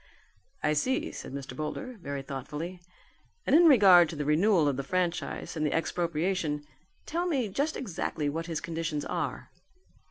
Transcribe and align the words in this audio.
"I 0.63 0.73
see," 0.73 1.11
said 1.11 1.31
Mr. 1.31 1.55
Boulder 1.55 1.95
very 2.01 2.23
thoughtfully, 2.23 2.81
"and 3.45 3.55
in 3.55 3.65
regard 3.67 4.09
to 4.09 4.15
the 4.15 4.25
renewal 4.25 4.67
of 4.67 4.75
the 4.75 4.81
franchise 4.83 5.55
and 5.55 5.63
the 5.63 5.71
expropriation, 5.73 6.65
tell 7.05 7.27
me 7.27 7.47
just 7.49 7.77
exactly 7.77 8.27
what 8.27 8.47
his 8.47 8.61
conditions 8.61 9.05
are." 9.05 9.51